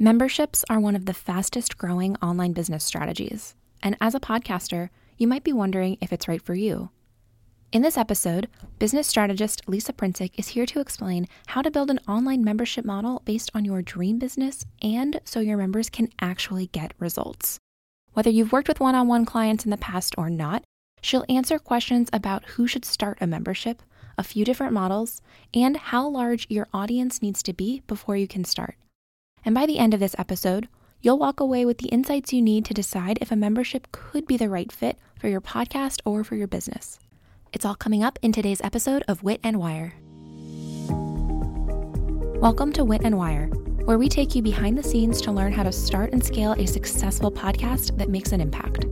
[0.00, 3.56] Memberships are one of the fastest growing online business strategies.
[3.82, 6.90] And as a podcaster, you might be wondering if it's right for you.
[7.72, 8.46] In this episode,
[8.78, 13.22] business strategist Lisa Princic is here to explain how to build an online membership model
[13.24, 17.58] based on your dream business and so your members can actually get results.
[18.12, 20.62] Whether you've worked with one on one clients in the past or not,
[21.02, 23.82] she'll answer questions about who should start a membership,
[24.16, 25.20] a few different models,
[25.52, 28.76] and how large your audience needs to be before you can start.
[29.48, 30.68] And by the end of this episode,
[31.00, 34.36] you'll walk away with the insights you need to decide if a membership could be
[34.36, 36.98] the right fit for your podcast or for your business.
[37.54, 39.94] It's all coming up in today's episode of Wit and Wire.
[42.42, 43.46] Welcome to Wit and Wire,
[43.86, 46.66] where we take you behind the scenes to learn how to start and scale a
[46.66, 48.84] successful podcast that makes an impact.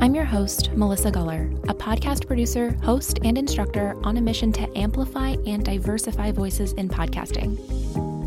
[0.00, 4.76] I'm your host, Melissa Guller, a podcast producer, host, and instructor on a mission to
[4.76, 8.19] amplify and diversify voices in podcasting.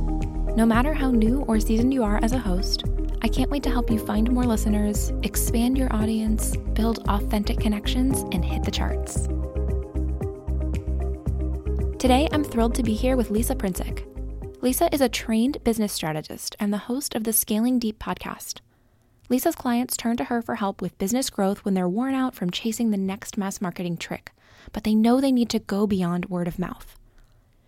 [0.55, 2.83] No matter how new or seasoned you are as a host,
[3.23, 8.19] I can't wait to help you find more listeners, expand your audience, build authentic connections,
[8.31, 9.23] and hit the charts.
[11.97, 14.05] Today, I'm thrilled to be here with Lisa Princic.
[14.61, 18.59] Lisa is a trained business strategist and the host of the Scaling Deep podcast.
[19.29, 22.51] Lisa's clients turn to her for help with business growth when they're worn out from
[22.51, 24.31] chasing the next mass marketing trick,
[24.71, 26.95] but they know they need to go beyond word of mouth.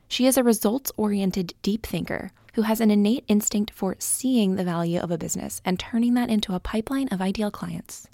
[0.08, 4.64] She is a results oriented deep thinker who has an innate instinct for seeing the
[4.64, 8.08] value of a business and turning that into a pipeline of ideal clients.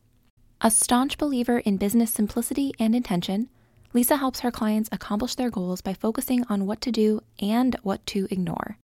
[0.62, 3.50] A staunch believer in business simplicity and intention,
[3.94, 8.06] Lisa helps her clients accomplish their goals by focusing on what to do and what
[8.08, 8.78] to ignore.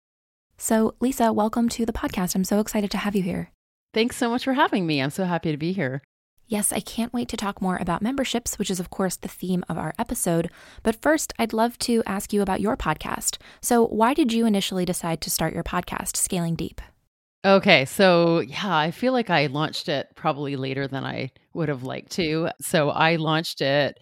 [0.59, 2.35] So, Lisa, welcome to the podcast.
[2.35, 3.51] I'm so excited to have you here.
[3.95, 5.01] Thanks so much for having me.
[5.01, 6.03] I'm so happy to be here.
[6.49, 9.65] Yes, I can't wait to talk more about memberships, which is, of course, the theme
[9.69, 10.49] of our episode.
[10.85, 13.39] But first, I'd love to ask you about your podcast.
[13.61, 16.81] So, why did you initially decide to start your podcast, Scaling Deep?
[17.45, 21.83] Okay, so yeah, I feel like I launched it probably later than I would have
[21.83, 22.51] liked to.
[22.61, 23.99] So, I launched it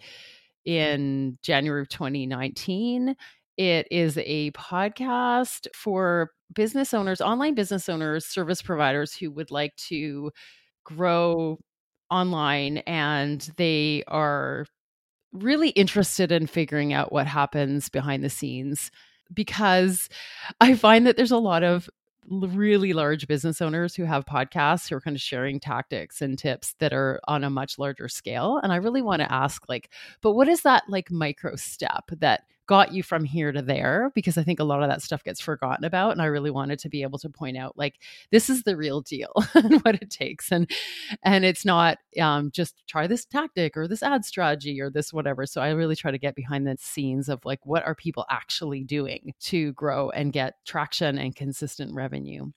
[0.65, 3.15] in January of 2019.
[3.57, 9.75] It is a podcast for business owners, online business owners, service providers who would like
[9.87, 10.31] to
[10.83, 11.57] grow
[12.09, 14.65] online and they are
[15.33, 18.91] really interested in figuring out what happens behind the scenes
[19.33, 20.07] because
[20.61, 21.89] I find that there's a lot of
[22.29, 26.75] really large business owners who have podcasts who are kind of sharing tactics and tips
[26.79, 29.91] that are on a much larger scale and i really want to ask like
[30.21, 34.37] but what is that like micro step that got you from here to there because
[34.37, 36.11] I think a lot of that stuff gets forgotten about.
[36.11, 37.95] And I really wanted to be able to point out like
[38.31, 40.51] this is the real deal and what it takes.
[40.51, 40.69] And
[41.23, 45.45] and it's not um, just try this tactic or this ad strategy or this whatever.
[45.45, 48.83] So I really try to get behind the scenes of like what are people actually
[48.83, 52.51] doing to grow and get traction and consistent revenue.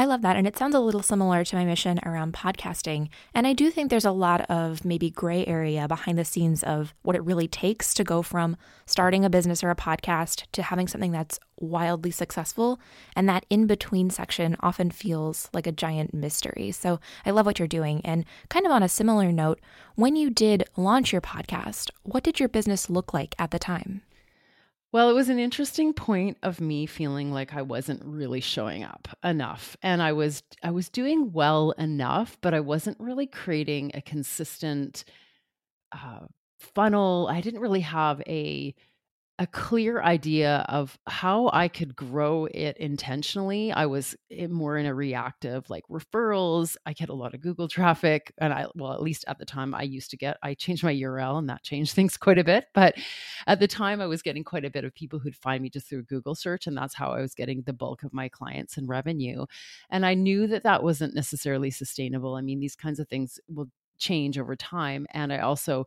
[0.00, 0.36] I love that.
[0.36, 3.10] And it sounds a little similar to my mission around podcasting.
[3.34, 6.94] And I do think there's a lot of maybe gray area behind the scenes of
[7.02, 8.56] what it really takes to go from
[8.86, 12.80] starting a business or a podcast to having something that's wildly successful.
[13.14, 16.70] And that in between section often feels like a giant mystery.
[16.72, 18.00] So I love what you're doing.
[18.02, 19.60] And kind of on a similar note,
[19.96, 24.00] when you did launch your podcast, what did your business look like at the time?
[24.92, 29.06] Well, it was an interesting point of me feeling like I wasn't really showing up
[29.22, 34.02] enough and I was I was doing well enough, but I wasn't really creating a
[34.02, 35.04] consistent
[35.92, 36.26] uh,
[36.58, 37.28] funnel.
[37.30, 38.74] I didn't really have a
[39.40, 43.72] a clear idea of how I could grow it intentionally.
[43.72, 46.76] I was eh, more in a reactive, like referrals.
[46.84, 48.34] I get a lot of Google traffic.
[48.36, 50.94] And I, well, at least at the time I used to get, I changed my
[50.94, 52.66] URL and that changed things quite a bit.
[52.74, 52.96] But
[53.46, 55.88] at the time I was getting quite a bit of people who'd find me just
[55.88, 56.66] through Google search.
[56.66, 59.46] And that's how I was getting the bulk of my clients and revenue.
[59.88, 62.34] And I knew that that wasn't necessarily sustainable.
[62.34, 65.06] I mean, these kinds of things will change over time.
[65.14, 65.86] And I also,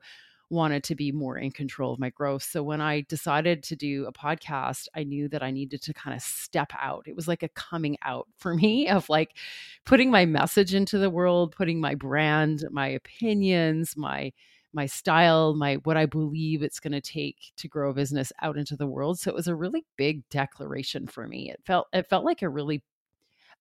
[0.54, 2.44] wanted to be more in control of my growth.
[2.44, 6.16] So when I decided to do a podcast, I knew that I needed to kind
[6.16, 7.04] of step out.
[7.08, 9.36] It was like a coming out for me of like
[9.86, 14.32] putting my message into the world, putting my brand, my opinions, my
[14.76, 18.58] my style, my what I believe it's going to take to grow a business out
[18.58, 19.20] into the world.
[19.20, 21.52] So it was a really big declaration for me.
[21.52, 22.84] It felt it felt like a really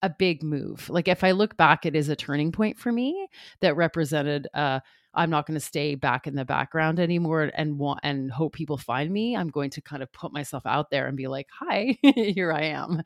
[0.01, 0.89] a big move.
[0.89, 3.27] Like if I look back, it is a turning point for me
[3.61, 4.79] that represented uh
[5.13, 8.77] I'm not going to stay back in the background anymore and want and hope people
[8.77, 9.35] find me.
[9.35, 12.63] I'm going to kind of put myself out there and be like, "Hi, here I
[12.63, 13.01] am."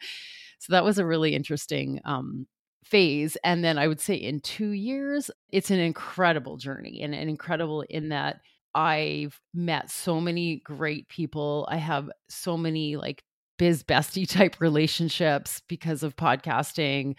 [0.60, 2.48] So that was a really interesting um,
[2.84, 3.38] phase.
[3.44, 7.82] And then I would say in two years, it's an incredible journey and, and incredible
[7.82, 8.42] in that
[8.74, 11.68] I've met so many great people.
[11.70, 13.24] I have so many like
[13.58, 17.16] biz bestie type relationships because of podcasting.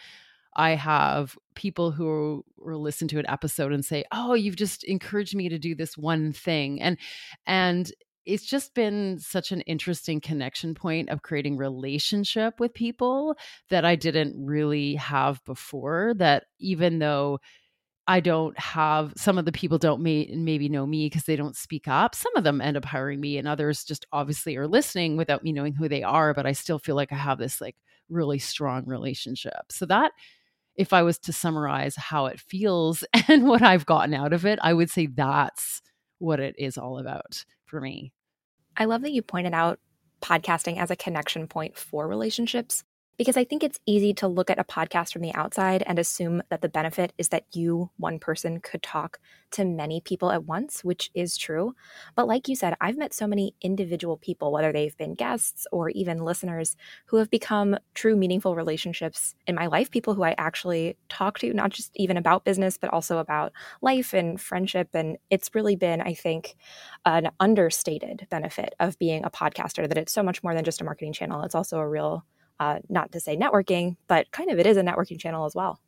[0.59, 5.35] I have people who will listen to an episode and say, "Oh, you've just encouraged
[5.37, 6.99] me to do this one thing." And
[7.47, 7.91] and
[8.27, 13.37] it's just been such an interesting connection point of creating relationship with people
[13.71, 17.41] that I didn't really have before that even though
[18.07, 21.57] I don't have some of the people don't may, maybe know me because they don't
[21.57, 22.15] speak up.
[22.15, 25.53] Some of them end up hiring me, and others just obviously are listening without me
[25.53, 26.33] knowing who they are.
[26.33, 27.77] But I still feel like I have this like
[28.09, 29.71] really strong relationship.
[29.71, 30.13] So that,
[30.79, 34.59] if I was to summarize how it feels and what I've gotten out of it,
[34.63, 35.83] I would say that's
[36.19, 38.13] what it is all about for me.
[38.77, 39.81] I love that you pointed out
[40.23, 42.85] podcasting as a connection point for relationships
[43.19, 46.41] because I think it's easy to look at a podcast from the outside and assume
[46.51, 49.19] that the benefit is that you, one person, could talk
[49.51, 51.75] to many people at once, which is true.
[52.15, 55.91] But like you said, I've met so many individual people, whether they've been guests or
[55.91, 56.77] even listeners,
[57.07, 59.91] who have become true, meaningful relationships in my life.
[59.91, 64.13] People who I actually talk to, not just even about business, but also about life
[64.15, 64.91] and friendship.
[64.95, 66.55] And it's really been, I think,
[67.05, 70.85] an understated benefit of being a podcaster that it's so much more than just a
[70.85, 71.43] marketing channel.
[71.43, 72.25] It's also a real
[72.61, 75.81] uh, not to say networking, but kind of it is a networking channel as well.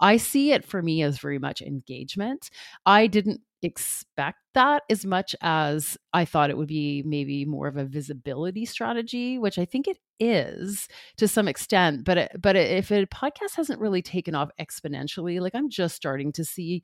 [0.00, 2.50] I see it for me as very much engagement.
[2.86, 7.76] I didn't expect that as much as I thought it would be maybe more of
[7.76, 10.88] a visibility strategy, which I think it is
[11.18, 12.04] to some extent.
[12.04, 16.32] But it, but if a podcast hasn't really taken off exponentially, like I'm just starting
[16.32, 16.82] to see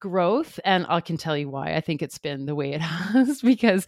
[0.00, 3.40] growth and i can tell you why i think it's been the way it has
[3.40, 3.86] because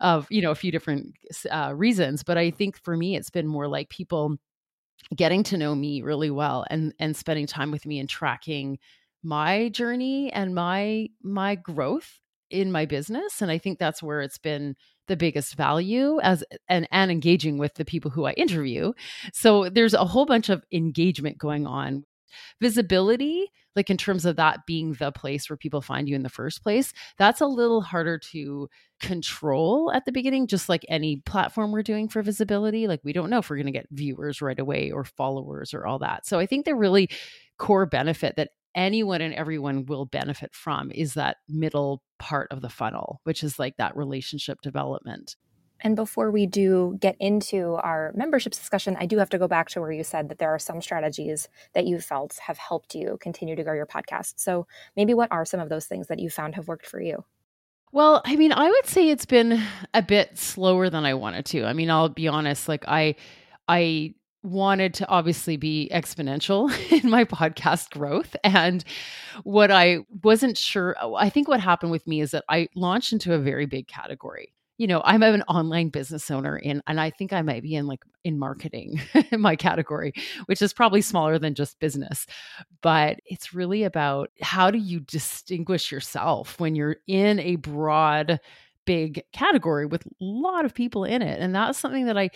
[0.00, 1.14] of you know a few different
[1.50, 4.36] uh, reasons but i think for me it's been more like people
[5.14, 8.78] getting to know me really well and and spending time with me and tracking
[9.22, 12.20] my journey and my my growth
[12.50, 14.74] in my business and i think that's where it's been
[15.08, 18.92] the biggest value as and and engaging with the people who I interview.
[19.32, 22.04] So there's a whole bunch of engagement going on
[22.60, 26.28] Visibility, like in terms of that being the place where people find you in the
[26.28, 28.68] first place, that's a little harder to
[29.00, 32.88] control at the beginning, just like any platform we're doing for visibility.
[32.88, 35.86] Like we don't know if we're going to get viewers right away or followers or
[35.86, 36.26] all that.
[36.26, 37.08] So I think the really
[37.58, 42.68] core benefit that anyone and everyone will benefit from is that middle part of the
[42.68, 45.36] funnel, which is like that relationship development.
[45.80, 49.68] And before we do get into our memberships discussion, I do have to go back
[49.70, 53.18] to where you said that there are some strategies that you felt have helped you
[53.20, 54.34] continue to grow your podcast.
[54.36, 54.66] So,
[54.96, 57.24] maybe what are some of those things that you found have worked for you?
[57.92, 59.62] Well, I mean, I would say it's been
[59.94, 61.64] a bit slower than I wanted to.
[61.64, 63.14] I mean, I'll be honest, like I
[63.66, 66.70] I wanted to obviously be exponential
[67.02, 68.84] in my podcast growth and
[69.42, 73.34] what I wasn't sure I think what happened with me is that I launched into
[73.34, 77.32] a very big category you know, I'm an online business owner in, and I think
[77.32, 79.00] I might be in like in marketing
[79.32, 80.12] in my category,
[80.46, 82.26] which is probably smaller than just business.
[82.80, 88.40] But it's really about how do you distinguish yourself when you're in a broad,
[88.84, 91.40] big category with a lot of people in it.
[91.40, 92.30] And that's something that I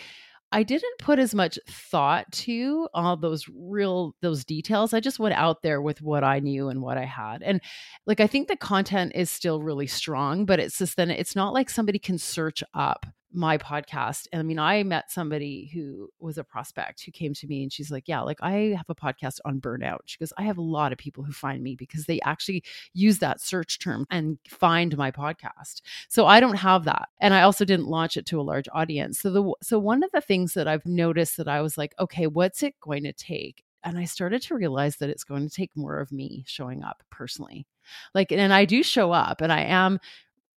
[0.53, 4.93] I didn't put as much thought to all those real those details.
[4.93, 7.43] I just went out there with what I knew and what I had.
[7.43, 7.61] And
[8.07, 11.55] like I think the content is still really strong, but it's just then it's not
[11.55, 14.27] like somebody can search up my podcast.
[14.33, 17.73] And I mean, I met somebody who was a prospect who came to me and
[17.73, 20.01] she's like, Yeah, like I have a podcast on burnout.
[20.07, 23.19] She goes, I have a lot of people who find me because they actually use
[23.19, 25.83] that search term and find my podcast.
[26.09, 27.09] So I don't have that.
[27.21, 29.21] And I also didn't launch it to a large audience.
[29.21, 32.27] So the so one of the things that I've noticed that I was like, okay,
[32.27, 33.65] what's it going to take?
[33.85, 37.03] And I started to realize that it's going to take more of me showing up
[37.11, 37.67] personally.
[38.15, 39.99] Like, and I do show up and I am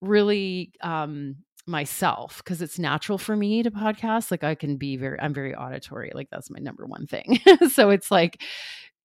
[0.01, 4.31] really um myself because it's natural for me to podcast.
[4.31, 6.11] Like I can be very, I'm very auditory.
[6.13, 7.39] Like that's my number one thing.
[7.71, 8.41] so it's like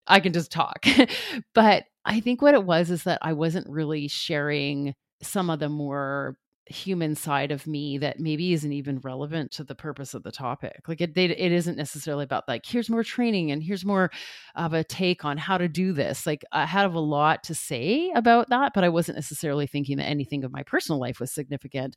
[0.07, 0.85] I can just talk.
[1.55, 5.69] but I think what it was is that I wasn't really sharing some of the
[5.69, 6.37] more
[6.71, 10.83] human side of me that maybe isn't even relevant to the purpose of the topic.
[10.87, 14.11] Like it, it isn't necessarily about like here's more training and here's more
[14.55, 16.27] of a take on how to do this.
[16.27, 20.09] Like I have a lot to say about that, but I wasn't necessarily thinking that
[20.09, 21.97] anything of my personal life was significant.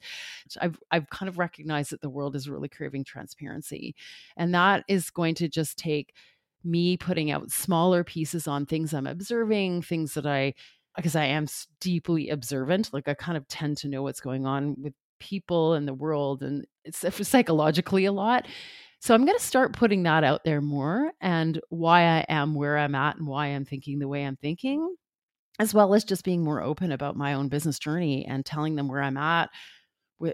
[0.59, 3.95] I've I've kind of recognized that the world is really craving transparency,
[4.35, 6.13] and that is going to just take
[6.63, 10.53] me putting out smaller pieces on things I'm observing, things that I
[10.95, 11.47] because I am
[11.79, 12.93] deeply observant.
[12.93, 16.43] Like I kind of tend to know what's going on with people and the world,
[16.43, 18.47] and it's psychologically a lot.
[18.99, 22.77] So I'm going to start putting that out there more and why I am where
[22.77, 24.95] I'm at and why I'm thinking the way I'm thinking,
[25.59, 28.87] as well as just being more open about my own business journey and telling them
[28.87, 29.49] where I'm at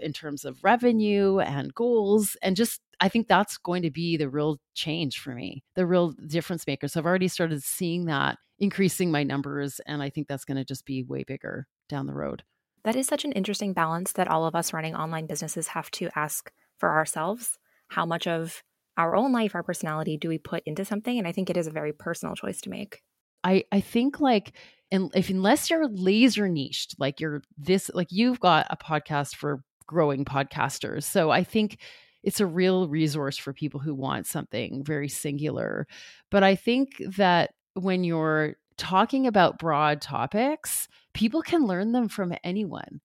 [0.02, 4.28] in terms of revenue and goals and just I think that's going to be the
[4.28, 6.86] real change for me, the real difference maker.
[6.86, 9.80] So I've already started seeing that increasing my numbers.
[9.86, 12.44] And I think that's going to just be way bigger down the road.
[12.84, 16.08] That is such an interesting balance that all of us running online businesses have to
[16.14, 17.58] ask for ourselves.
[17.88, 18.62] How much of
[18.96, 21.18] our own life, our personality, do we put into something?
[21.18, 23.02] And I think it is a very personal choice to make.
[23.42, 24.52] I, I think like
[24.90, 29.62] and if unless you're laser niched, like you're this, like you've got a podcast for
[29.86, 31.04] growing podcasters.
[31.04, 31.78] So I think
[32.22, 35.86] it's a real resource for people who want something very singular.
[36.30, 42.34] But I think that when you're talking about broad topics, people can learn them from
[42.42, 43.00] anyone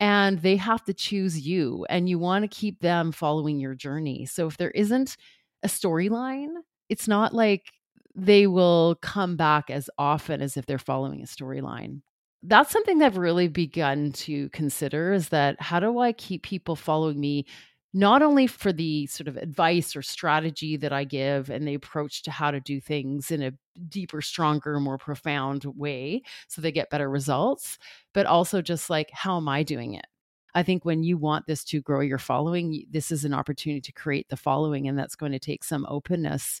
[0.00, 4.24] and they have to choose you and you want to keep them following your journey.
[4.24, 5.16] So if there isn't
[5.62, 6.54] a storyline,
[6.88, 7.70] it's not like
[8.14, 12.00] they will come back as often as if they're following a storyline.
[12.42, 16.74] That's something that I've really begun to consider is that how do I keep people
[16.74, 17.44] following me
[17.92, 22.22] not only for the sort of advice or strategy that I give and the approach
[22.22, 23.52] to how to do things in a
[23.88, 27.78] deeper, stronger, more profound way so they get better results,
[28.14, 30.06] but also just like, how am I doing it?
[30.54, 33.92] I think when you want this to grow your following, this is an opportunity to
[33.92, 36.60] create the following, and that's going to take some openness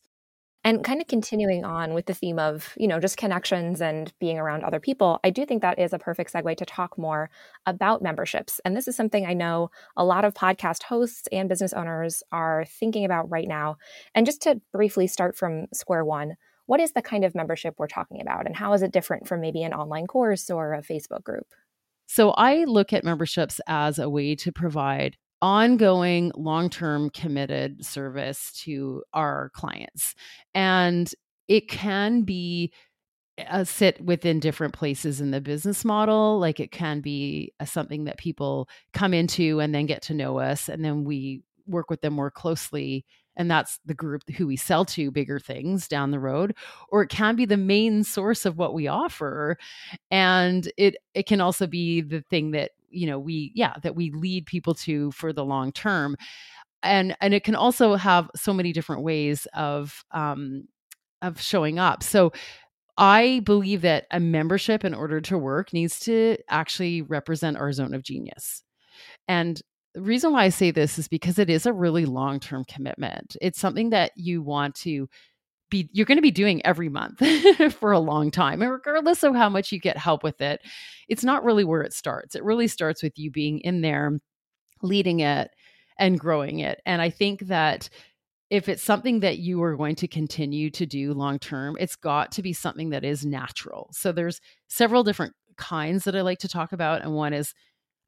[0.62, 4.38] and kind of continuing on with the theme of, you know, just connections and being
[4.38, 7.30] around other people, I do think that is a perfect segue to talk more
[7.64, 8.60] about memberships.
[8.64, 12.66] And this is something I know a lot of podcast hosts and business owners are
[12.68, 13.78] thinking about right now.
[14.14, 16.36] And just to briefly start from square one,
[16.66, 19.40] what is the kind of membership we're talking about and how is it different from
[19.40, 21.46] maybe an online course or a Facebook group?
[22.06, 29.02] So I look at memberships as a way to provide ongoing long-term committed service to
[29.14, 30.14] our clients
[30.54, 31.14] and
[31.48, 32.72] it can be
[33.64, 38.18] sit within different places in the business model like it can be uh, something that
[38.18, 42.12] people come into and then get to know us and then we work with them
[42.12, 43.04] more closely
[43.36, 46.54] and that's the group who we sell to bigger things down the road
[46.90, 49.56] or it can be the main source of what we offer
[50.10, 54.10] and it it can also be the thing that you know we yeah that we
[54.12, 56.16] lead people to for the long term.
[56.82, 60.68] And and it can also have so many different ways of um
[61.22, 62.02] of showing up.
[62.02, 62.32] So
[62.98, 67.94] i believe that a membership in order to work needs to actually represent our zone
[67.94, 68.62] of genius.
[69.28, 69.60] And
[69.94, 73.36] the reason why I say this is because it is a really long term commitment.
[73.40, 75.08] It's something that you want to
[75.70, 77.22] be you're going to be doing every month
[77.74, 80.60] for a long time and regardless of how much you get help with it
[81.10, 82.36] it's not really where it starts.
[82.36, 84.20] It really starts with you being in there
[84.80, 85.50] leading it
[85.98, 87.90] and growing it and i think that
[88.48, 92.32] if it's something that you are going to continue to do long term it's got
[92.32, 93.90] to be something that is natural.
[93.92, 97.52] So there's several different kinds that i like to talk about and one is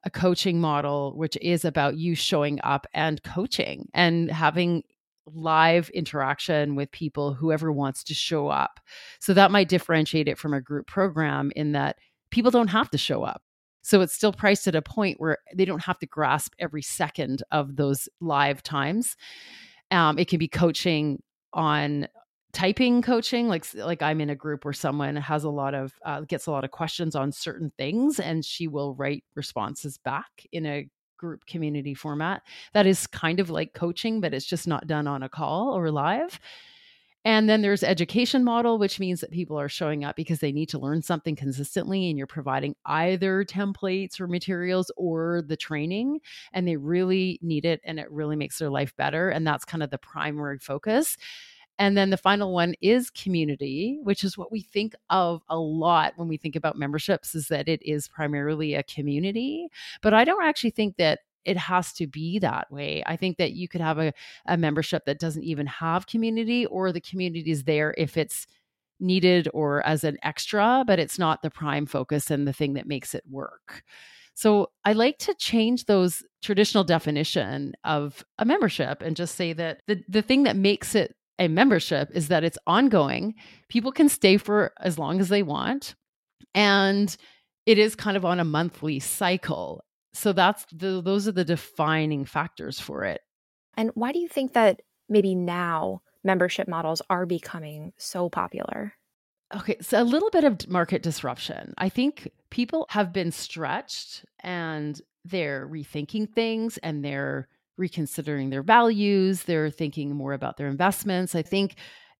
[0.03, 4.81] a coaching model which is about you showing up and coaching and having
[5.25, 8.79] live interaction with people, whoever wants to show up.
[9.19, 11.97] So that might differentiate it from a group program in that
[12.31, 13.41] people don't have to show up.
[13.81, 17.43] So it's still priced at a point where they don't have to grasp every second
[17.51, 19.17] of those live times.
[19.91, 21.21] Um, it can be coaching
[21.53, 22.07] on
[22.53, 26.21] typing coaching like like i'm in a group where someone has a lot of uh,
[26.21, 30.65] gets a lot of questions on certain things and she will write responses back in
[30.67, 30.87] a
[31.23, 32.41] group community format
[32.73, 35.89] that is kind of like coaching, but it's just not done on a call or
[35.89, 36.37] live.
[37.25, 40.67] And then there's education model, which means that people are showing up because they need
[40.69, 46.19] to learn something consistently, and you're providing either templates or materials or the training,
[46.51, 49.29] and they really need it, and it really makes their life better.
[49.29, 51.15] And that's kind of the primary focus.
[51.83, 56.13] And then the final one is community, which is what we think of a lot
[56.15, 59.67] when we think about memberships, is that it is primarily a community.
[60.01, 63.03] But I don't actually think that it has to be that way.
[63.05, 64.13] I think that you could have a,
[64.45, 68.47] a membership that doesn't even have community, or the community is there if it's
[69.01, 72.87] needed or as an extra, but it's not the prime focus and the thing that
[72.87, 73.83] makes it work.
[74.35, 79.81] So I like to change those traditional definition of a membership and just say that
[79.87, 81.13] the the thing that makes it
[81.43, 83.35] a membership is that it's ongoing.
[83.69, 85.95] People can stay for as long as they want.
[86.55, 87.15] And
[87.65, 89.83] it is kind of on a monthly cycle.
[90.13, 93.21] So that's the those are the defining factors for it.
[93.75, 98.93] And why do you think that maybe now membership models are becoming so popular?
[99.55, 101.73] Okay, so a little bit of market disruption.
[101.77, 109.43] I think people have been stretched and they're rethinking things and they're reconsidering their values,
[109.43, 111.35] they're thinking more about their investments.
[111.35, 111.75] I think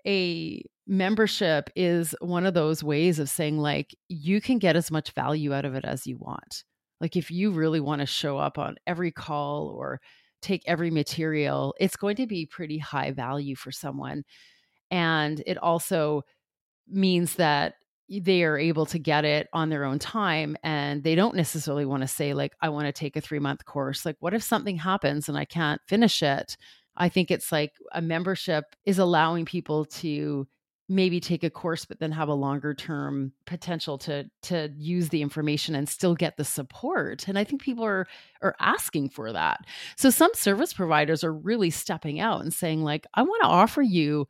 [0.06, 5.12] a membership is one of those ways of saying, like, you can get as much
[5.12, 6.64] value out of it as you want.
[7.00, 10.00] Like, if you really want to show up on every call or
[10.42, 14.24] take every material, it's going to be pretty high value for someone.
[14.92, 16.24] And it also
[16.88, 17.76] means that
[18.10, 22.02] they are able to get it on their own time and they don't necessarily want
[22.02, 24.06] to say like i want to take a 3 month course.
[24.06, 26.58] Like what if something happens and i can't finish it?
[26.96, 30.48] I think it's like a membership is allowing people to
[30.90, 35.22] maybe take a course but then have a longer term potential to to use the
[35.22, 38.06] information and still get the support and i think people are
[38.42, 39.62] are asking for that.
[39.98, 43.82] So some service providers are really stepping out and saying like i want to offer
[43.82, 44.28] you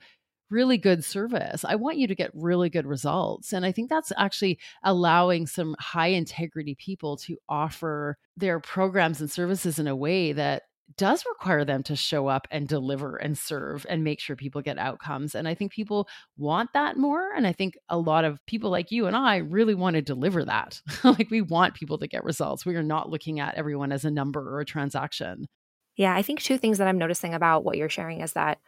[0.53, 1.65] really good service.
[1.65, 3.51] I want you to get really good results.
[3.51, 9.29] And I think that's actually allowing some high integrity people to offer their programs and
[9.29, 10.63] services in a way that
[10.95, 14.77] does require them to show up and deliver and serve and make sure people get
[14.77, 15.33] outcomes.
[15.33, 16.07] And I think people
[16.38, 17.31] want that more.
[17.36, 20.45] And I think a lot of people like you and I really want to deliver
[20.45, 20.81] that.
[21.03, 22.65] like we want people to get results.
[22.65, 25.48] We are not looking at everyone as a number or a transaction.
[25.95, 28.60] Yeah, I think two things that I'm noticing about what you're sharing is that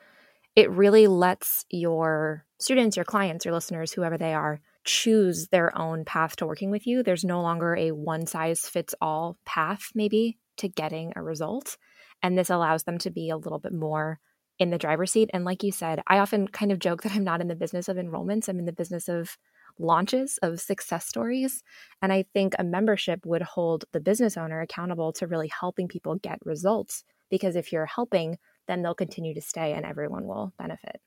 [0.55, 6.05] it really lets your students, your clients, your listeners, whoever they are, choose their own
[6.05, 7.03] path to working with you.
[7.03, 11.77] There's no longer a one size fits all path, maybe, to getting a result.
[12.21, 14.19] And this allows them to be a little bit more
[14.57, 15.29] in the driver's seat.
[15.33, 17.89] And like you said, I often kind of joke that I'm not in the business
[17.89, 19.37] of enrollments, I'm in the business of
[19.77, 21.61] launches, of success stories.
[22.01, 26.15] And I think a membership would hold the business owner accountable to really helping people
[26.15, 27.03] get results.
[27.29, 31.01] Because if you're helping, then they'll continue to stay and everyone will benefit.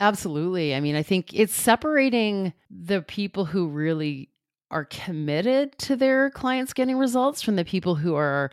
[0.00, 0.74] Absolutely.
[0.74, 4.30] I mean, I think it's separating the people who really
[4.70, 8.50] are committed to their clients getting results from the people who are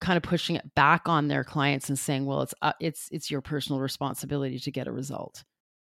[0.00, 3.30] kind of pushing it back on their clients and saying, "Well, it's uh, it's it's
[3.30, 5.44] your personal responsibility to get a result."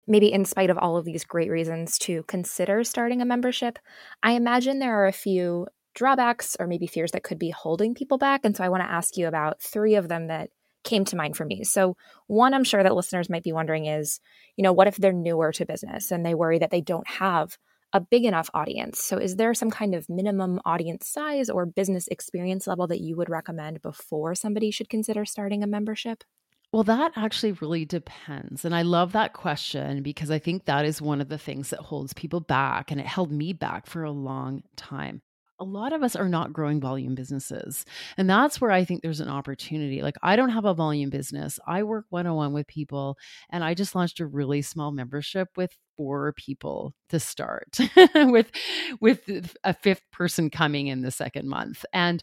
[0.08, 3.80] Maybe in spite of all of these great reasons to consider starting a membership,
[4.24, 8.18] I imagine there are a few drawbacks or maybe fears that could be holding people
[8.18, 10.50] back, and so I want to ask you about 3 of them that
[10.86, 11.64] came to mind for me.
[11.64, 14.22] So, one I'm sure that listeners might be wondering is,
[14.56, 17.58] you know, what if they're newer to business and they worry that they don't have
[17.92, 19.02] a big enough audience?
[19.02, 23.18] So, is there some kind of minimum audience size or business experience level that you
[23.18, 26.24] would recommend before somebody should consider starting a membership?
[26.72, 28.66] Well, that actually really depends.
[28.66, 31.80] And I love that question because I think that is one of the things that
[31.80, 32.92] holds people back.
[32.92, 35.22] And it held me back for a long time
[35.60, 37.86] a lot of us are not growing volume businesses.
[38.18, 40.02] And that's where I think there's an opportunity.
[40.02, 41.60] Like, I don't have a volume business.
[41.68, 43.18] I work one on one with people,
[43.50, 47.78] and I just launched a really small membership with four people to start
[48.16, 48.52] with
[49.00, 52.22] with uh, a fifth person coming in the second month and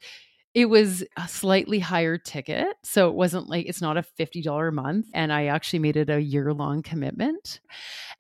[0.55, 2.67] it was a slightly higher ticket.
[2.83, 5.07] So it wasn't like it's not a $50 a month.
[5.15, 7.61] And I actually made it a year long commitment.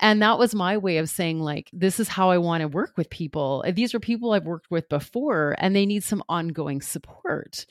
[0.01, 2.95] And that was my way of saying, like, this is how I want to work
[2.97, 3.64] with people.
[3.75, 7.66] These are people I've worked with before and they need some ongoing support.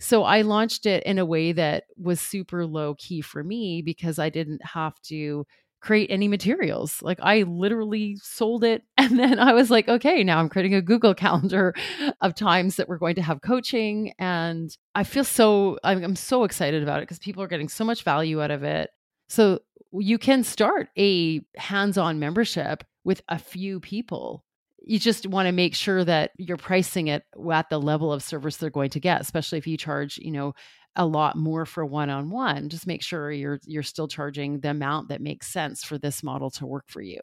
[0.00, 4.18] So I launched it in a way that was super low key for me because
[4.18, 5.46] I didn't have to
[5.84, 7.02] create any materials.
[7.02, 8.82] Like I literally sold it.
[9.04, 11.74] And then I was like, okay, now I'm creating a Google calendar
[12.22, 14.14] of times that we're going to have coaching.
[14.18, 17.84] And I feel so, I'm, I'm so excited about it because people are getting so
[17.84, 18.88] much value out of it.
[19.28, 19.60] So
[19.92, 24.42] you can start a hands on membership with a few people.
[24.86, 28.56] You just want to make sure that you're pricing it at the level of service
[28.56, 30.54] they're going to get, especially if you charge, you know,
[30.96, 35.20] a lot more for one-on-one just make sure you're you're still charging the amount that
[35.20, 37.20] makes sense for this model to work for you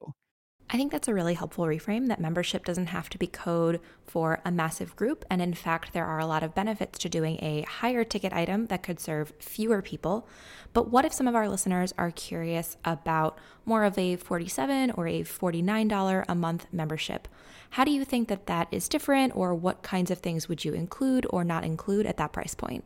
[0.74, 4.40] I think that's a really helpful reframe that membership doesn't have to be code for
[4.46, 5.26] a massive group.
[5.30, 8.68] And in fact, there are a lot of benefits to doing a higher ticket item
[8.68, 10.30] that could serve fewer people.
[10.72, 15.08] But what if some of our listeners are curious about more of a 47 or
[15.08, 17.28] a $49 a month membership?
[17.72, 20.74] How do you think that that is different, or what kinds of things would you
[20.74, 22.86] include or not include at that price point?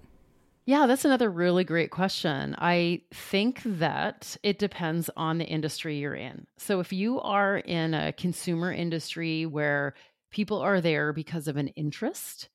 [0.65, 2.55] Yeah, that's another really great question.
[2.57, 6.47] I think that it depends on the industry you're in.
[6.57, 9.93] So if you are in a consumer industry where
[10.31, 12.49] people are there because of an interest,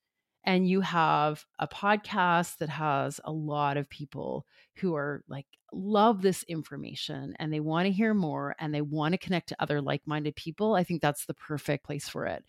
[0.45, 4.47] and you have a podcast that has a lot of people
[4.77, 9.13] who are like love this information and they want to hear more and they want
[9.13, 12.43] to connect to other like-minded people i think that's the perfect place for it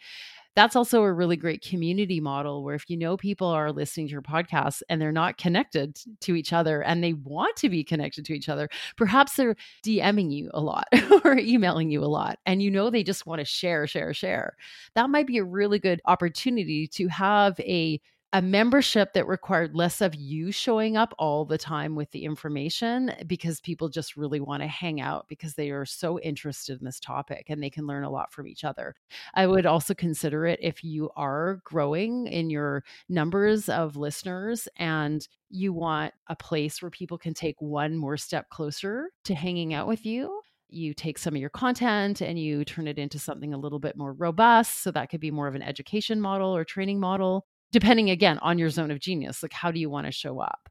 [0.55, 4.11] that's also a really great community model where if you know people are listening to
[4.11, 8.25] your podcast and they're not connected to each other and they want to be connected
[8.25, 10.87] to each other, perhaps they're DMing you a lot
[11.23, 14.55] or emailing you a lot and you know they just want to share, share, share.
[14.95, 17.99] That might be a really good opportunity to have a
[18.33, 23.09] a membership that required less of you showing up all the time with the information
[23.09, 26.85] eh, because people just really want to hang out because they are so interested in
[26.85, 28.95] this topic and they can learn a lot from each other.
[29.33, 35.27] I would also consider it if you are growing in your numbers of listeners and
[35.49, 39.87] you want a place where people can take one more step closer to hanging out
[39.87, 40.41] with you
[40.73, 43.97] you take some of your content and you turn it into something a little bit
[43.97, 44.81] more robust.
[44.81, 48.57] So that could be more of an education model or training model depending again on
[48.57, 50.69] your zone of genius like how do you want to show up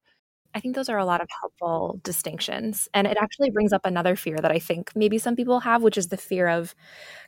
[0.54, 2.88] I think those are a lot of helpful distinctions.
[2.92, 3.24] And it mm-hmm.
[3.24, 6.16] actually brings up another fear that I think maybe some people have, which is the
[6.16, 6.74] fear of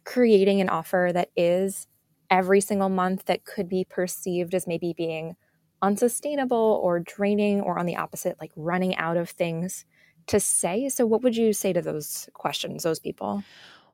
[0.04, 1.86] creating an offer that is
[2.30, 5.36] every single month that could be perceived as maybe being
[5.82, 9.84] unsustainable or draining, or on the opposite, like running out of things
[10.28, 10.88] to say.
[10.88, 13.42] So, what would you say to those questions, those people?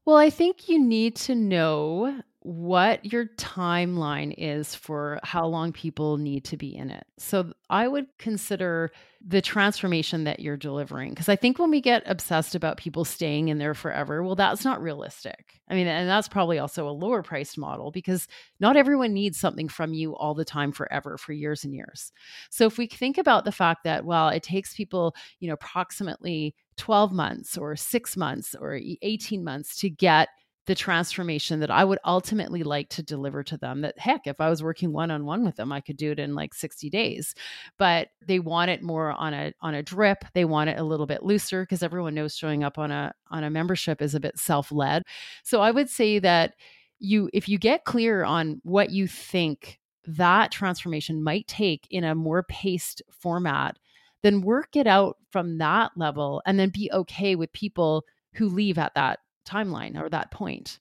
[0.04, 6.16] Well, I think you need to know what your timeline is for how long people
[6.16, 7.06] need to be in it.
[7.18, 12.04] So I would consider the transformation that you're delivering because I think when we get
[12.06, 15.60] obsessed about people staying in there forever, well that's not realistic.
[15.68, 18.26] I mean and that's probably also a lower priced model because
[18.60, 22.12] not everyone needs something from you all the time forever for years and years.
[22.48, 26.54] So if we think about the fact that well it takes people, you know, approximately
[26.78, 30.28] 12 months or 6 months or 18 months to get
[30.68, 33.80] the transformation that I would ultimately like to deliver to them.
[33.80, 36.18] That heck, if I was working one on one with them, I could do it
[36.18, 37.34] in like 60 days.
[37.78, 40.26] But they want it more on a on a drip.
[40.34, 43.44] They want it a little bit looser because everyone knows showing up on a on
[43.44, 45.04] a membership is a bit self-led.
[45.42, 46.52] So I would say that
[46.98, 52.14] you if you get clear on what you think that transformation might take in a
[52.14, 53.78] more paced format,
[54.22, 58.04] then work it out from that level and then be okay with people
[58.34, 60.78] who leave at that timeline or that point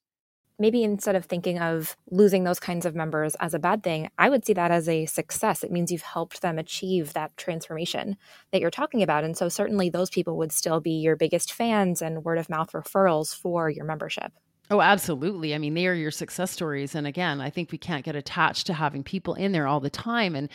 [0.59, 4.29] maybe instead of thinking of losing those kinds of members as a bad thing, I
[4.29, 5.63] would see that as a success.
[5.63, 8.17] It means you've helped them achieve that transformation
[8.51, 9.23] that you're talking about.
[9.23, 12.71] And so, certainly, those people would still be your biggest fans and word of mouth
[12.71, 14.31] referrals for your membership.
[14.69, 15.55] Oh, absolutely.
[15.55, 16.93] I mean, they are your success stories.
[16.93, 19.89] And again, I think we can't get attached to having people in there all the
[19.89, 20.35] time.
[20.35, 20.49] And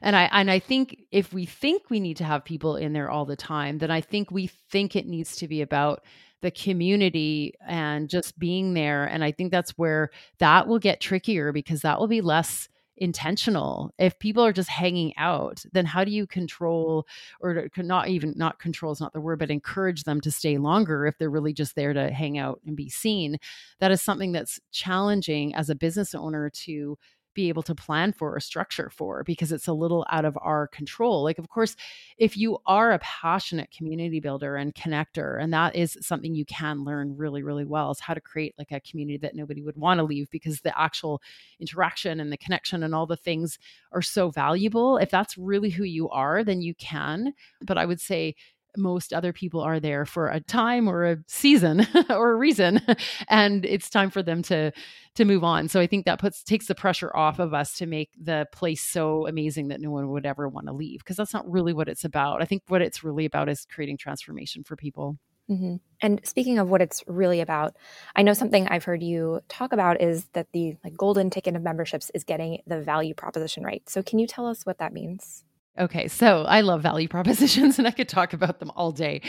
[0.00, 3.10] and I and I think if we think we need to have people in there
[3.10, 6.02] all the time, then I think we think it needs to be about
[6.42, 9.06] the community and just being there.
[9.06, 12.68] And I think that's where that will get trickier because that will be less
[13.00, 17.06] intentional if people are just hanging out then how do you control
[17.40, 21.06] or not even not control is not the word but encourage them to stay longer
[21.06, 23.38] if they're really just there to hang out and be seen
[23.78, 26.98] that is something that's challenging as a business owner to
[27.34, 30.66] be able to plan for or structure for because it's a little out of our
[30.68, 31.22] control.
[31.22, 31.76] Like, of course,
[32.16, 36.84] if you are a passionate community builder and connector, and that is something you can
[36.84, 39.98] learn really, really well, is how to create like a community that nobody would want
[39.98, 41.22] to leave because the actual
[41.60, 43.58] interaction and the connection and all the things
[43.92, 44.96] are so valuable.
[44.96, 47.34] If that's really who you are, then you can.
[47.64, 48.34] But I would say,
[48.78, 52.80] most other people are there for a time or a season or a reason
[53.28, 54.72] and it's time for them to
[55.14, 57.86] to move on so i think that puts takes the pressure off of us to
[57.86, 61.34] make the place so amazing that no one would ever want to leave because that's
[61.34, 64.76] not really what it's about i think what it's really about is creating transformation for
[64.76, 65.18] people
[65.50, 65.76] Mm-hmm.
[66.02, 67.74] And speaking of what it's really about,
[68.14, 71.62] I know something I've heard you talk about is that the like golden ticket of
[71.62, 73.82] memberships is getting the value proposition right.
[73.88, 75.44] So can you tell us what that means?
[75.78, 79.22] Okay, so I love value propositions and I could talk about them all day.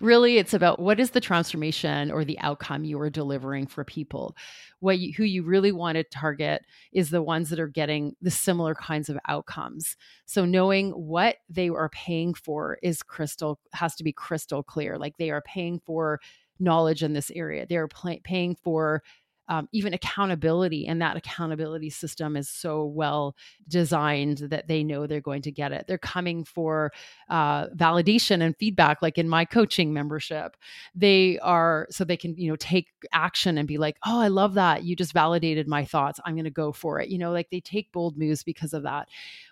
[0.00, 4.36] Really, it's about what is the transformation or the outcome you are delivering for people.
[4.80, 8.30] What you, who you really want to target is the ones that are getting the
[8.30, 9.96] similar kinds of outcomes.
[10.26, 14.98] So knowing what they are paying for is crystal has to be crystal clear.
[14.98, 16.20] Like they are paying for
[16.58, 17.64] knowledge in this area.
[17.66, 19.02] They are pay, paying for
[19.48, 23.36] um, even accountability and that accountability system is so well
[23.68, 25.86] designed that they know they're going to get it.
[25.86, 26.92] They're coming for
[27.28, 30.56] uh, validation and feedback like in my coaching membership.
[30.94, 34.54] They are so they can you know take action and be like oh i love
[34.54, 34.84] that.
[34.84, 36.20] You just validated my thoughts.
[36.24, 37.08] I'm going to go for it.
[37.08, 39.08] You know like they take bold moves because of that.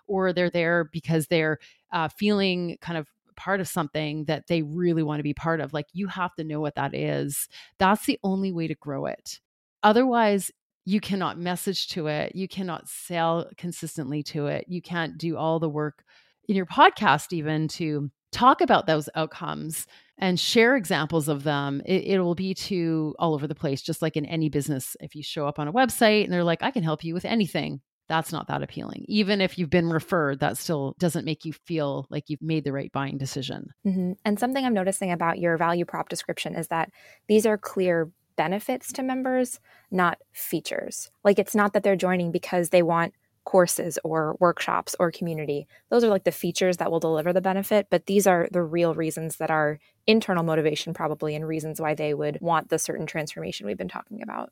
[0.06, 1.58] Or they're there because they're
[1.92, 5.72] uh, feeling kind of part of something that they really want to be part of
[5.72, 7.48] like you have to know what that is.
[7.78, 9.40] That's the only way to grow it
[9.82, 10.50] Otherwise,
[10.84, 12.34] you cannot message to it.
[12.34, 14.66] You cannot sell consistently to it.
[14.68, 16.04] You can't do all the work
[16.48, 19.86] in your podcast, even to talk about those outcomes
[20.18, 21.82] and share examples of them.
[21.84, 24.96] It, will be to all over the place, just like in any business.
[25.00, 27.24] If you show up on a website and they're like, I can help you with
[27.24, 29.04] anything, that's not that appealing.
[29.08, 32.72] Even if you've been referred, that still doesn't make you feel like you've made the
[32.72, 33.68] right buying decision.
[33.86, 34.12] Mm-hmm.
[34.24, 36.90] And something I'm noticing about your value prop description is that
[37.28, 41.10] these are clear benefits to members, not features.
[41.24, 43.14] Like it's not that they're joining because they want
[43.44, 45.66] courses or workshops or community.
[45.90, 48.94] Those are like the features that will deliver the benefit, but these are the real
[48.94, 53.66] reasons that are internal motivation, probably, and reasons why they would want the certain transformation
[53.66, 54.50] we've been talking about.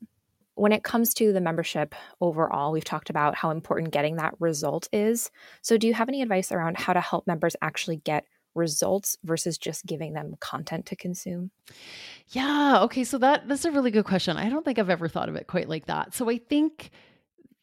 [0.54, 4.88] When it comes to the membership overall, we've talked about how important getting that result
[4.92, 5.30] is.
[5.62, 9.58] So, do you have any advice around how to help members actually get results versus
[9.58, 11.50] just giving them content to consume?
[12.28, 14.36] Yeah, okay, so that that's a really good question.
[14.36, 16.14] I don't think I've ever thought of it quite like that.
[16.14, 16.90] So I think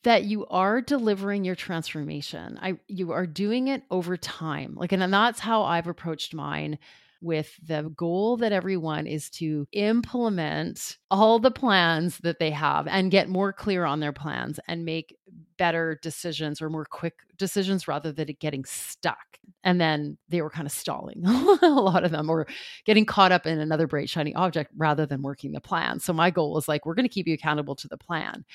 [0.03, 2.57] that you are delivering your transformation.
[2.61, 4.75] I you are doing it over time.
[4.75, 6.77] Like and that's how I've approached mine
[7.21, 13.11] with the goal that everyone is to implement all the plans that they have and
[13.11, 15.17] get more clear on their plans and make
[15.57, 19.17] better decisions or more quick decisions rather than getting stuck.
[19.63, 22.47] And then they were kind of stalling, a lot of them, or
[22.85, 25.99] getting caught up in another bright, shiny object rather than working the plan.
[25.99, 28.45] So my goal was like, we're going to keep you accountable to the plan.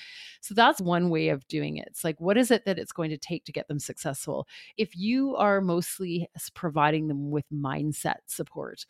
[0.41, 1.89] So that's one way of doing it.
[1.89, 4.47] It's like, what is it that it's going to take to get them successful?
[4.77, 8.85] If you are mostly providing them with mindset support,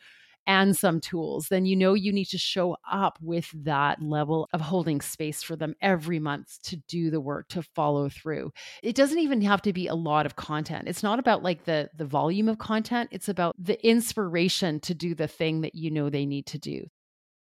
[0.47, 4.61] and some tools, then you know you need to show up with that level of
[4.61, 8.53] holding space for them every month to do the work, to follow through.
[8.83, 10.89] It doesn't even have to be a lot of content.
[10.89, 15.15] It's not about like the the volume of content, it's about the inspiration to do
[15.15, 16.87] the thing that you know they need to do.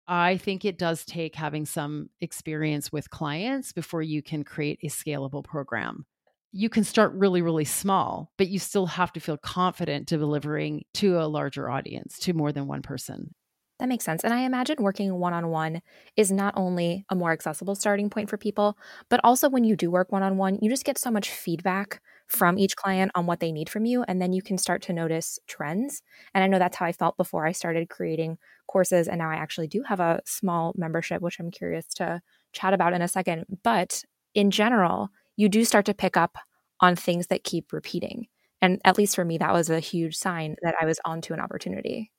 [0.08, 4.88] I think it does take having some experience with clients before you can create a
[4.88, 6.06] scalable program
[6.52, 11.20] you can start really, really small, but you still have to feel confident delivering to
[11.20, 13.34] a larger audience, to more than one person.
[13.80, 14.24] That makes sense.
[14.24, 15.82] And I imagine working one on one
[16.16, 18.76] is not only a more accessible starting point for people,
[19.08, 22.02] but also when you do work one on one, you just get so much feedback
[22.28, 24.04] from each client on what they need from you.
[24.08, 26.02] And then you can start to notice trends.
[26.34, 29.08] And I know that's how I felt before I started creating courses.
[29.08, 32.20] And now I actually do have a small membership, which I'm curious to
[32.54, 33.46] chat about in a second.
[33.64, 36.38] But in general, you do start to pick up
[36.82, 38.28] on things that keep repeating.
[38.62, 41.40] And at least for me, that was a huge sign that I was onto an
[41.40, 42.12] opportunity.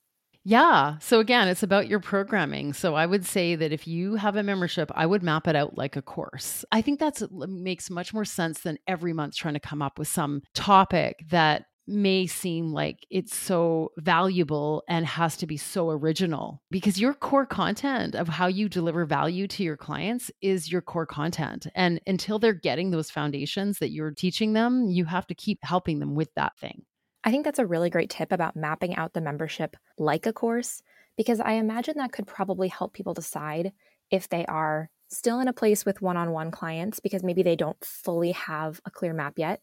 [0.45, 0.97] Yeah.
[0.99, 2.71] So again, it's about your programming.
[2.73, 5.77] So I would say that if you have a membership, I would map it out
[5.77, 6.63] like a course.
[6.71, 10.07] I think that's makes much more sense than every month trying to come up with
[10.07, 16.61] some topic that may seem like it's so valuable and has to be so original
[16.69, 21.05] because your core content of how you deliver value to your clients is your core
[21.05, 21.67] content.
[21.75, 25.99] And until they're getting those foundations that you're teaching them, you have to keep helping
[25.99, 26.83] them with that thing.
[27.23, 30.81] I think that's a really great tip about mapping out the membership like a course
[31.17, 33.73] because I imagine that could probably help people decide
[34.09, 37.55] if they are still in a place with one on one clients because maybe they
[37.55, 39.61] don't fully have a clear map yet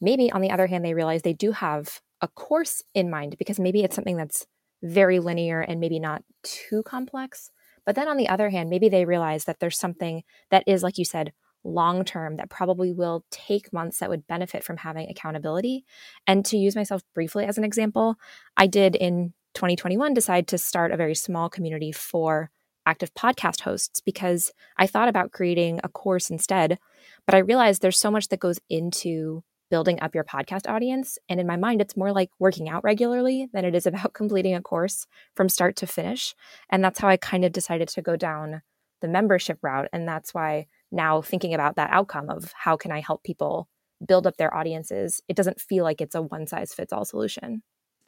[0.00, 3.60] Maybe on the other hand, they realize they do have a course in mind because
[3.60, 4.46] maybe it's something that's
[4.82, 7.50] very linear and maybe not too complex.
[7.84, 10.98] But then on the other hand, maybe they realize that there's something that is, like
[10.98, 11.32] you said,
[11.64, 15.84] long term that probably will take months that would benefit from having accountability.
[16.26, 18.16] And to use myself briefly as an example,
[18.56, 22.50] I did in 2021 decide to start a very small community for
[22.86, 26.78] active podcast hosts because I thought about creating a course instead.
[27.26, 31.18] But I realized there's so much that goes into building up your podcast audience.
[31.28, 34.54] And in my mind, it's more like working out regularly than it is about completing
[34.54, 36.34] a course from start to finish.
[36.70, 38.62] And that's how I kind of decided to go down
[39.00, 39.88] the membership route.
[39.92, 43.68] And that's why now thinking about that outcome of how can I help people
[44.06, 47.62] build up their audiences, it doesn't feel like it's a one size fits all solution.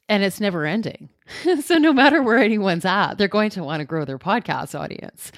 [0.09, 1.09] And it's never ending.
[1.62, 5.31] so no matter where anyone's at, they're going to want to grow their podcast audience.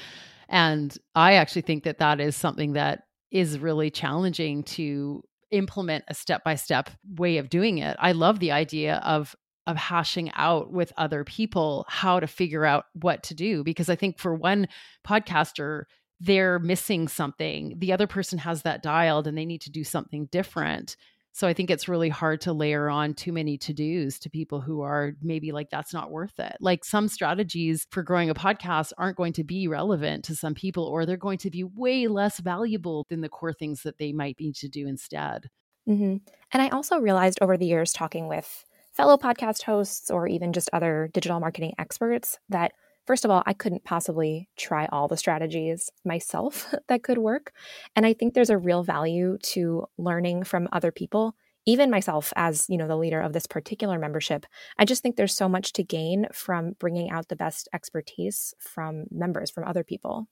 [0.48, 6.14] And I actually think that that is something that is really challenging to implement a
[6.14, 7.96] step by step way of doing it.
[8.00, 9.36] I love the idea of
[9.68, 13.94] of hashing out with other people how to figure out what to do because I
[13.94, 14.66] think for one
[15.06, 15.84] podcaster
[16.18, 17.74] they're missing something.
[17.78, 20.96] The other person has that dialed and they need to do something different.
[21.34, 24.60] So I think it's really hard to layer on too many to dos to people
[24.60, 26.56] who are maybe like, that's not worth it.
[26.60, 30.84] Like some strategies for growing a podcast aren't going to be relevant to some people,
[30.84, 34.36] or they're going to be way less valuable than the core things that they might
[34.38, 35.48] need to do instead.
[35.88, 36.16] Mm-hmm.
[36.52, 40.68] And I also realized over the years talking with fellow podcast hosts or even just
[40.72, 42.72] other digital marketing experts that
[43.06, 47.52] First of all, I couldn't possibly try all the strategies myself that could work.
[47.96, 51.34] And I think there's a real value to learning from other people
[51.64, 54.46] even myself as you know the leader of this particular membership
[54.78, 59.04] i just think there's so much to gain from bringing out the best expertise from
[59.10, 60.26] members from other people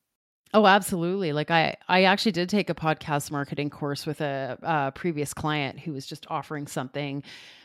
[0.53, 1.33] Oh, absolutely.
[1.33, 5.79] Like I I actually did take a podcast marketing course with a, a previous client
[5.79, 7.23] who was just offering something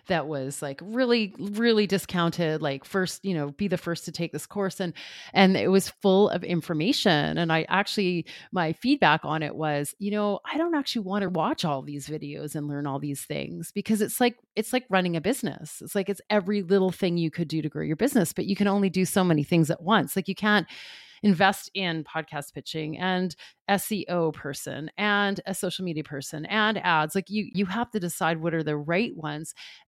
[0.07, 4.31] that was like really really discounted like first you know be the first to take
[4.31, 4.93] this course and
[5.33, 10.11] and it was full of information and i actually my feedback on it was you
[10.11, 13.71] know i don't actually want to watch all these videos and learn all these things
[13.71, 17.31] because it's like it's like running a business it's like it's every little thing you
[17.31, 19.81] could do to grow your business but you can only do so many things at
[19.81, 20.67] once like you can't
[21.23, 23.35] invest in podcast pitching and
[23.69, 27.15] SEO person and a social media person and ads.
[27.15, 29.53] Like you you have to decide what are the right ones.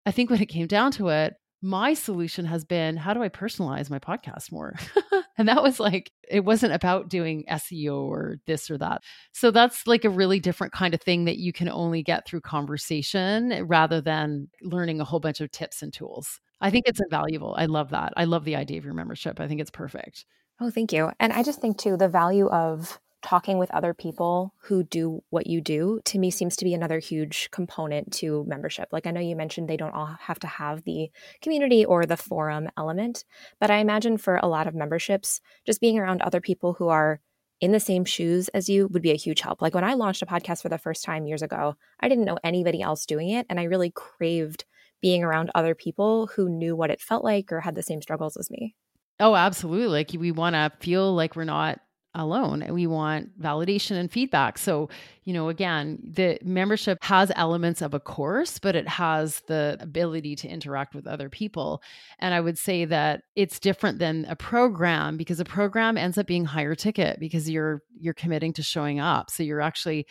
[0.05, 3.29] I think when it came down to it, my solution has been how do I
[3.29, 4.74] personalize my podcast more?
[5.38, 9.02] and that was like, it wasn't about doing SEO or this or that.
[9.33, 12.42] So that's like a really different kind of thing that you can only get through
[12.42, 16.40] conversation rather than learning a whole bunch of tips and tools.
[16.61, 17.55] I think it's invaluable.
[17.59, 18.12] I love that.
[18.16, 19.40] I love the idea of your membership.
[19.40, 20.24] I think it's perfect.
[20.60, 21.10] Oh, thank you.
[21.20, 25.46] And I just think too the value of talking with other people who do what
[25.46, 28.88] you do to me seems to be another huge component to membership.
[28.92, 31.10] Like I know you mentioned they don't all have to have the
[31.42, 33.24] community or the forum element,
[33.60, 37.20] but I imagine for a lot of memberships, just being around other people who are
[37.60, 39.60] in the same shoes as you would be a huge help.
[39.60, 42.38] Like when I launched a podcast for the first time years ago, I didn't know
[42.44, 44.64] anybody else doing it and I really craved
[45.02, 48.36] being around other people who knew what it felt like or had the same struggles
[48.36, 48.74] as me.
[49.18, 49.88] Oh, absolutely.
[49.88, 51.81] Like we want to feel like we're not
[52.16, 54.59] alone and we want validation and feedback.
[54.59, 54.88] So,
[55.24, 60.35] you know, again, the membership has elements of a course, but it has the ability
[60.37, 61.83] to interact with other people.
[62.18, 66.26] And I would say that it's different than a program because a program ends up
[66.26, 69.31] being higher ticket because you're you're committing to showing up.
[69.31, 70.07] So you're actually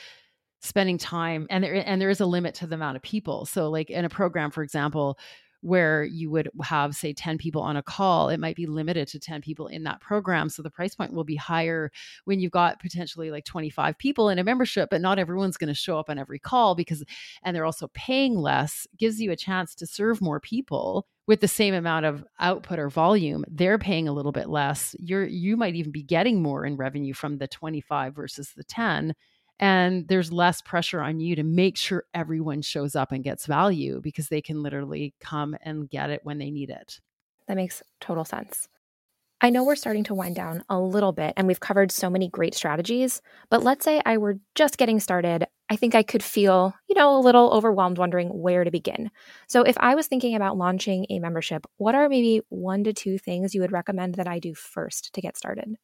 [0.61, 3.45] spending time and there and there is a limit to the amount of people.
[3.45, 5.17] So like in a program for example,
[5.65, 9.19] where you would have say 10 people on a call it might be limited to
[9.19, 11.91] 10 people in that program so the price point will be higher
[12.25, 15.73] when you've got potentially like 25 people in a membership but not everyone's going to
[15.73, 17.03] show up on every call because
[17.43, 21.47] and they're also paying less gives you a chance to serve more people with the
[21.47, 25.75] same amount of output or volume they're paying a little bit less you're you might
[25.75, 29.15] even be getting more in revenue from the 25 versus the 10
[29.59, 34.01] and there's less pressure on you to make sure everyone shows up and gets value
[34.01, 36.99] because they can literally come and get it when they need it.
[37.47, 38.67] That makes total sense.
[39.41, 42.29] I know we're starting to wind down a little bit and we've covered so many
[42.29, 45.45] great strategies, but let's say I were just getting started.
[45.69, 49.11] I think I could feel, you know, a little overwhelmed wondering where to begin.
[49.47, 53.17] So if I was thinking about launching a membership, what are maybe one to two
[53.17, 55.75] things you would recommend that I do first to get started?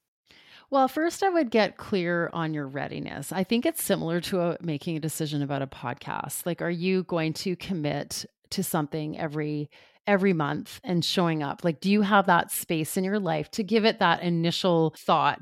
[0.72, 3.34] Well, first, I would get clear on your readiness.
[3.34, 6.46] I think it's similar to a, making a decision about a podcast.
[6.46, 9.70] Like, are you going to commit to something every
[10.08, 11.64] every month and showing up?
[11.64, 15.40] Like, do you have that space in your life to give it that initial thought?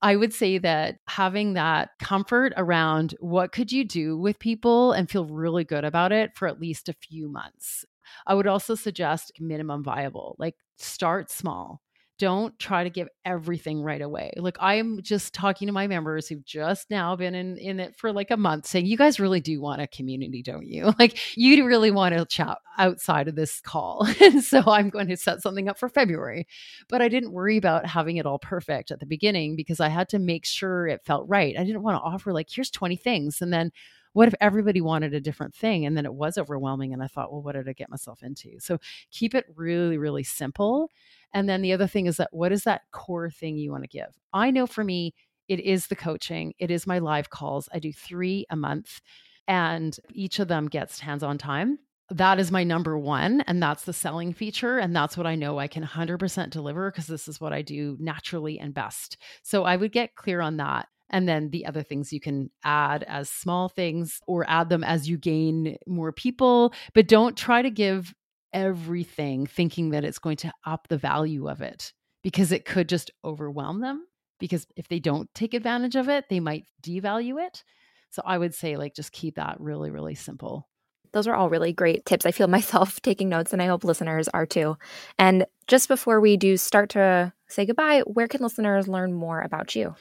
[0.00, 5.10] I would say that having that comfort around what could you do with people and
[5.10, 7.84] feel really good about it for at least a few months.
[8.26, 11.82] I would also suggest minimum viable, like start small
[12.18, 14.32] don't try to give everything right away.
[14.36, 18.12] Like I'm just talking to my members who've just now been in in it for
[18.12, 20.92] like a month saying you guys really do want a community, don't you?
[20.98, 24.04] Like you really want to chat outside of this call.
[24.20, 26.48] and so I'm going to set something up for February.
[26.88, 30.08] But I didn't worry about having it all perfect at the beginning because I had
[30.08, 31.56] to make sure it felt right.
[31.56, 33.70] I didn't want to offer like here's 20 things and then
[34.12, 37.32] what if everybody wanted a different thing and then it was overwhelming and i thought
[37.32, 38.78] well what did i get myself into so
[39.10, 40.90] keep it really really simple
[41.32, 43.88] and then the other thing is that what is that core thing you want to
[43.88, 44.18] give?
[44.32, 45.14] I know for me,
[45.48, 47.68] it is the coaching, it is my live calls.
[47.72, 49.00] I do three a month,
[49.46, 51.78] and each of them gets hands on time.
[52.10, 53.42] That is my number one.
[53.42, 54.78] And that's the selling feature.
[54.78, 57.96] And that's what I know I can 100% deliver because this is what I do
[58.00, 59.18] naturally and best.
[59.42, 60.88] So I would get clear on that.
[61.10, 65.08] And then the other things you can add as small things or add them as
[65.08, 68.14] you gain more people, but don't try to give
[68.52, 71.92] everything thinking that it's going to up the value of it
[72.22, 74.06] because it could just overwhelm them
[74.40, 77.62] because if they don't take advantage of it they might devalue it
[78.08, 80.66] so i would say like just keep that really really simple
[81.12, 82.26] those are all really great tips.
[82.26, 84.76] I feel myself taking notes and I hope listeners are too.
[85.18, 89.74] And just before we do start to say goodbye, where can listeners learn more about
[89.74, 89.94] you?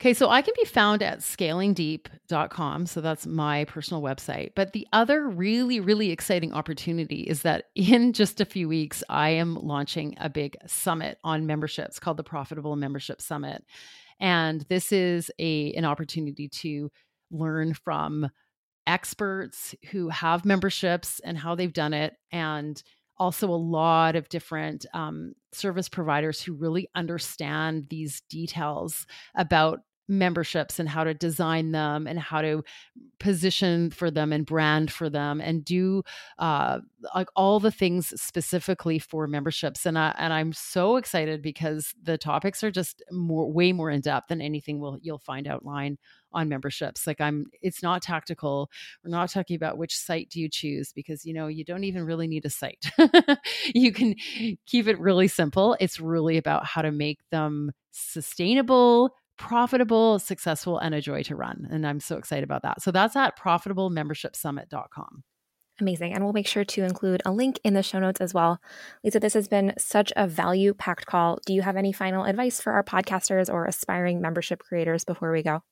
[0.00, 2.86] Okay, so I can be found at scalingdeep.com.
[2.86, 4.52] So that's my personal website.
[4.54, 9.30] But the other really, really exciting opportunity is that in just a few weeks, I
[9.30, 13.64] am launching a big summit on memberships called the Profitable Membership Summit.
[14.20, 16.90] And this is a an opportunity to
[17.30, 18.28] learn from
[18.86, 22.82] experts who have memberships and how they've done it and
[23.18, 30.78] also a lot of different um, service providers who really understand these details about memberships
[30.78, 32.64] and how to design them and how to
[33.20, 36.02] position for them and brand for them and do
[36.38, 36.78] uh,
[37.14, 42.16] like all the things specifically for memberships and I and I'm so excited because the
[42.16, 45.98] topics are just more way more in depth than anything will you'll find outline
[46.32, 48.70] on memberships like I'm it's not tactical
[49.04, 52.04] we're not talking about which site do you choose because you know you don't even
[52.04, 52.86] really need a site.
[53.74, 54.14] You can
[54.66, 60.94] keep it really simple it's really about how to make them sustainable profitable, successful, and
[60.94, 61.66] a joy to run.
[61.70, 62.82] And I'm so excited about that.
[62.82, 65.22] So that's at profitablemembershipsummit.com.
[65.80, 66.12] Amazing.
[66.12, 68.60] And we'll make sure to include a link in the show notes as well.
[69.04, 71.38] Lisa, this has been such a value packed call.
[71.46, 75.42] Do you have any final advice for our podcasters or aspiring membership creators before we
[75.42, 75.62] go?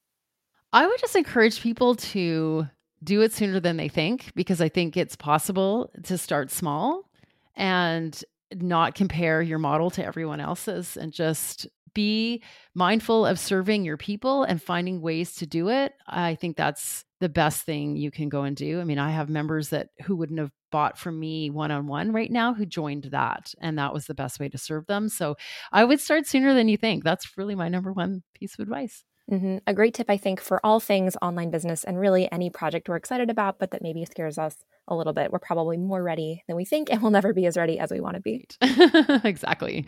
[0.72, 2.68] I would just encourage people to
[3.02, 7.10] do it sooner than they think because I think it's possible to start small
[7.56, 8.22] and
[8.54, 12.42] not compare your model to everyone else's and just be
[12.74, 15.94] mindful of serving your people and finding ways to do it.
[16.06, 18.80] I think that's the best thing you can go and do.
[18.80, 22.12] I mean, I have members that who wouldn't have bought from me one on one
[22.12, 25.08] right now who joined that, and that was the best way to serve them.
[25.08, 25.36] So
[25.72, 27.02] I would start sooner than you think.
[27.02, 29.02] That's really my number one piece of advice.
[29.32, 29.56] Mm-hmm.
[29.66, 32.96] A great tip, I think, for all things online business and really any project we're
[32.96, 35.32] excited about, but that maybe scares us a little bit.
[35.32, 38.00] We're probably more ready than we think, and we'll never be as ready as we
[38.00, 38.46] want to be.
[39.24, 39.86] exactly.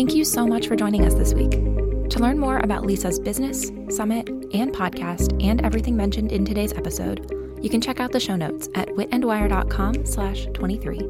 [0.00, 1.50] Thank you so much for joining us this week.
[1.50, 7.30] To learn more about Lisa's business, summit, and podcast, and everything mentioned in today's episode,
[7.60, 11.00] you can check out the show notes at witandwire.com slash 23.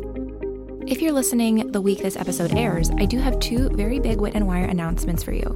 [0.89, 4.35] If you're listening the week this episode airs, I do have two very big Wit
[4.35, 5.47] and Wire announcements for you.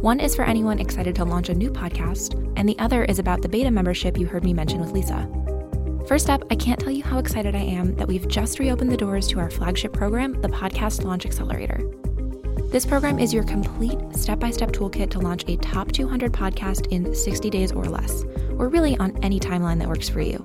[0.00, 3.42] One is for anyone excited to launch a new podcast, and the other is about
[3.42, 5.28] the beta membership you heard me mention with Lisa.
[6.08, 8.96] First up, I can't tell you how excited I am that we've just reopened the
[8.96, 11.84] doors to our flagship program, the Podcast Launch Accelerator.
[12.74, 16.88] This program is your complete step by step toolkit to launch a top 200 podcast
[16.88, 18.24] in 60 days or less,
[18.58, 20.44] or really on any timeline that works for you.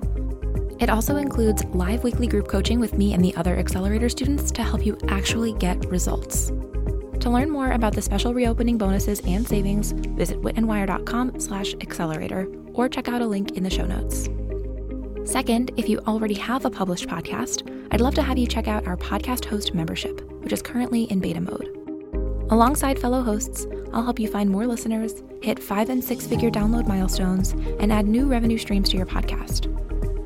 [0.78, 4.62] It also includes live weekly group coaching with me and the other accelerator students to
[4.62, 6.52] help you actually get results.
[7.18, 12.88] To learn more about the special reopening bonuses and savings, visit witandwire.com slash accelerator or
[12.88, 14.28] check out a link in the show notes.
[15.28, 18.86] Second, if you already have a published podcast, I'd love to have you check out
[18.86, 21.79] our podcast host membership, which is currently in beta mode.
[22.50, 26.88] Alongside fellow hosts, I'll help you find more listeners, hit five and six figure download
[26.88, 29.68] milestones, and add new revenue streams to your podcast.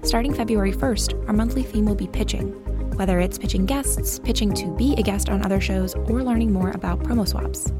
[0.06, 2.52] Starting February 1st, our monthly theme will be pitching,
[2.96, 6.70] whether it's pitching guests, pitching to be a guest on other shows, or learning more
[6.70, 7.70] about promo swaps.